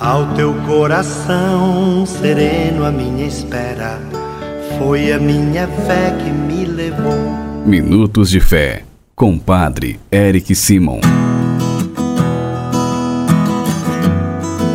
[0.00, 4.00] Ao teu coração sereno, a minha espera
[4.76, 7.14] foi a minha fé que me levou.
[7.64, 8.82] Minutos de Fé,
[9.14, 10.98] com Padre Eric Simon.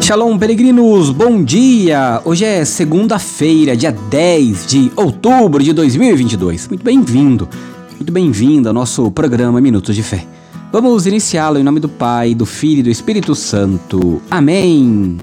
[0.02, 2.22] Shalom, peregrinos, bom dia!
[2.24, 6.70] Hoje é segunda-feira, dia 10 de outubro de 2022.
[6.70, 7.46] Muito bem-vindo,
[7.98, 10.39] muito bem-vindo ao nosso programa Minutos de Fé.
[10.72, 14.22] Vamos iniciá-lo em nome do Pai, do Filho e do Espírito Santo.
[14.30, 15.18] Amém.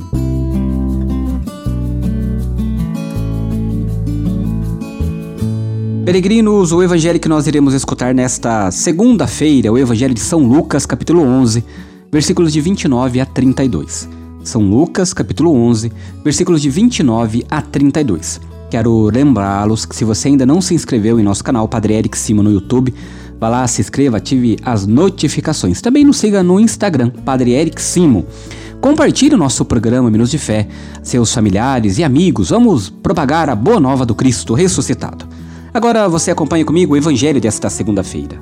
[6.04, 11.22] Peregrinos, o evangelho que nós iremos escutar nesta segunda-feira, o evangelho de São Lucas, capítulo
[11.22, 11.64] 11,
[12.10, 14.08] versículos de 29 a 32.
[14.42, 15.92] São Lucas, capítulo 11,
[16.24, 18.40] versículos de 29 a 32.
[18.68, 22.42] Quero lembrá-los que se você ainda não se inscreveu em nosso canal Padre Eric Simo
[22.42, 22.92] no YouTube,
[23.38, 25.80] Vá lá, se inscreva, ative as notificações.
[25.80, 28.26] Também nos siga no Instagram, Padre Eric Simo.
[28.80, 30.68] Compartilhe o nosso programa Minutos de Fé,
[31.02, 32.50] seus familiares e amigos.
[32.50, 35.26] Vamos propagar a boa nova do Cristo ressuscitado.
[35.72, 38.40] Agora você acompanha comigo o Evangelho desta segunda-feira.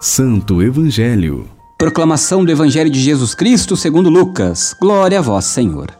[0.00, 1.46] Santo Evangelho.
[1.76, 4.76] Proclamação do Evangelho de Jesus Cristo segundo Lucas.
[4.80, 5.97] Glória a vós, Senhor.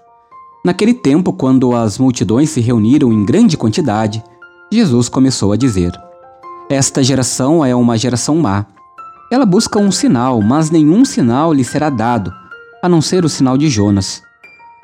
[0.68, 4.22] Naquele tempo, quando as multidões se reuniram em grande quantidade,
[4.70, 5.98] Jesus começou a dizer:
[6.68, 8.66] Esta geração é uma geração má.
[9.32, 12.30] Ela busca um sinal, mas nenhum sinal lhe será dado,
[12.82, 14.20] a não ser o sinal de Jonas.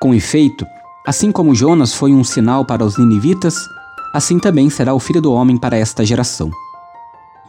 [0.00, 0.64] Com efeito,
[1.06, 3.54] assim como Jonas foi um sinal para os ninivitas,
[4.14, 6.50] assim também será o filho do homem para esta geração.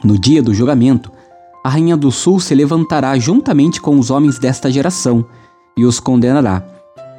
[0.04, 1.10] No dia do julgamento,
[1.64, 5.26] a rainha do sul se levantará juntamente com os homens desta geração
[5.78, 6.75] e os condenará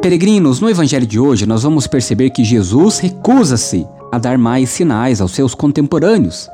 [0.00, 5.20] Peregrinos, no evangelho de hoje nós vamos perceber que Jesus recusa-se a dar mais sinais
[5.20, 6.48] aos seus contemporâneos,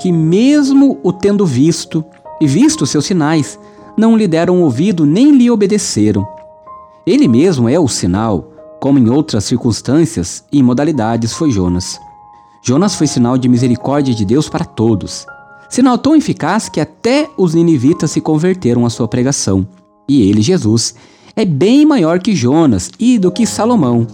[0.00, 2.04] que mesmo o tendo visto
[2.40, 3.58] e visto seus sinais,
[3.98, 6.24] não lhe deram ouvido nem lhe obedeceram.
[7.04, 11.98] Ele mesmo é o sinal, como em outras circunstâncias e modalidades foi Jonas.
[12.62, 15.26] Jonas foi sinal de misericórdia de Deus para todos,
[15.68, 19.66] sinal tão eficaz que até os ninivitas se converteram à sua pregação.
[20.08, 20.94] E ele, Jesus,
[21.34, 24.06] é bem maior que Jonas e do que Salomão.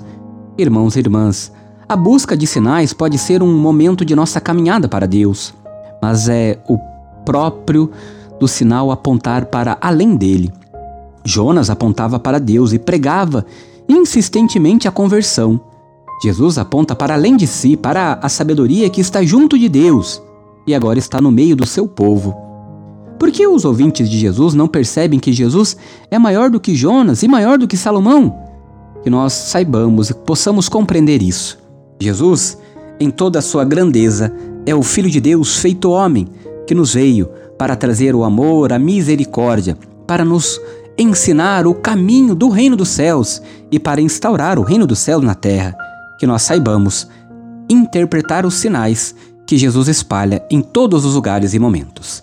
[0.57, 1.53] Irmãos e irmãs,
[1.89, 5.55] a busca de sinais pode ser um momento de nossa caminhada para Deus,
[6.01, 6.79] mas é o
[7.25, 7.91] próprio
[8.39, 10.53] do sinal apontar para além dele.
[11.25, 13.45] Jonas apontava para Deus e pregava
[13.89, 15.61] insistentemente a conversão.
[16.23, 20.23] Jesus aponta para além de si, para a sabedoria que está junto de Deus
[20.67, 22.48] e agora está no meio do seu povo.
[23.19, 25.77] Por que os ouvintes de Jesus não percebem que Jesus
[26.11, 28.39] é maior do que Jonas e maior do que Salomão?
[29.03, 31.59] Que nós saibamos e possamos compreender isso.
[32.01, 32.57] Jesus,
[33.01, 34.33] em toda a sua grandeza,
[34.65, 36.29] é o Filho de Deus feito homem,
[36.67, 40.61] que nos veio para trazer o amor, a misericórdia, para nos
[40.97, 45.35] ensinar o caminho do reino dos céus e para instaurar o reino dos céus na
[45.35, 45.77] terra.
[46.21, 47.09] Que nós saibamos
[47.69, 49.15] interpretar os sinais
[49.47, 52.23] que Jesus espalha em todos os lugares e momentos.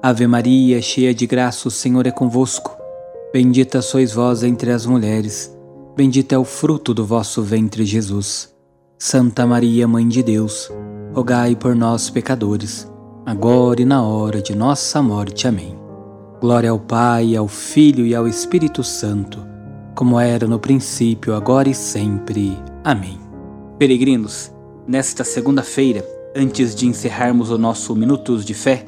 [0.00, 2.76] Ave Maria, cheia de graça, o Senhor é convosco.
[3.32, 5.52] Bendita sois vós entre as mulheres,
[5.96, 8.54] bendito é o fruto do vosso ventre, Jesus.
[8.96, 10.70] Santa Maria, Mãe de Deus,
[11.12, 12.88] rogai por nós, pecadores,
[13.26, 15.48] agora e na hora de nossa morte.
[15.48, 15.76] Amém.
[16.40, 19.44] Glória ao Pai, ao Filho e ao Espírito Santo,
[19.96, 22.56] como era no princípio, agora e sempre.
[22.84, 23.18] Amém.
[23.80, 24.52] Peregrinos,
[24.86, 26.06] nesta segunda-feira,
[26.36, 28.86] antes de encerrarmos o nosso Minutos de Fé,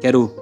[0.00, 0.41] quero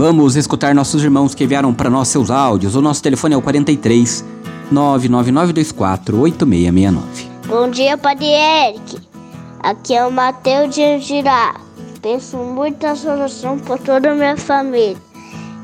[0.00, 2.74] Vamos escutar nossos irmãos que enviaram para nós seus áudios.
[2.74, 4.24] O nosso telefone é o 43
[4.70, 7.28] 99924 8669.
[7.46, 8.96] Bom dia, Padre Eric.
[9.62, 11.54] Aqui é o Matheus de Angirá.
[12.00, 14.96] Penso muito na solução por toda a minha família.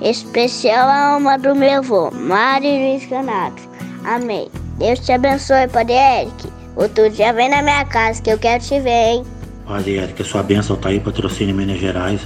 [0.02, 3.62] Especial a alma do meu avô, Mário Luiz Canato.
[4.04, 4.50] Amém.
[4.76, 6.46] Deus te abençoe, Padre Eric.
[6.76, 9.24] Outro dia vem na minha casa que eu quero te ver, hein?
[9.66, 12.20] Padre Eric, a sua bênção está aí, patrocínio em Minas Gerais.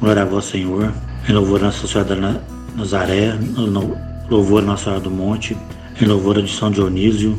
[0.00, 0.92] Glória a vós, Senhor.
[1.28, 2.40] Em louvor a Nossa Senhora da
[2.76, 5.56] Nazaré, em louvor a Nossa Senhora do Monte,
[6.00, 7.38] em louvor de São Dionísio.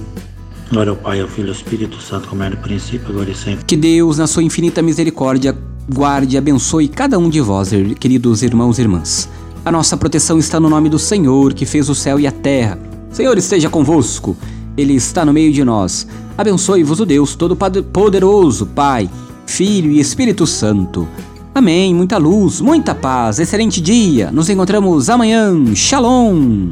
[0.72, 3.36] Glória ao Pai, ao Filho e ao Espírito Santo, como era no princípio, agora e
[3.36, 3.66] sempre.
[3.66, 5.56] Que Deus, na sua infinita misericórdia,
[5.92, 9.30] guarde e abençoe cada um de vós, queridos irmãos e irmãs.
[9.66, 12.80] A nossa proteção está no nome do Senhor, que fez o céu e a terra.
[13.12, 14.36] Senhor esteja convosco,
[14.78, 16.08] Ele está no meio de nós.
[16.38, 19.10] Abençoe-vos o Deus Todo-Poderoso, Pai,
[19.46, 21.08] Filho e Espírito Santo.
[21.56, 21.94] Amém.
[21.94, 24.32] Muita luz, muita paz, excelente dia.
[24.32, 25.54] Nos encontramos amanhã.
[25.76, 26.72] Shalom.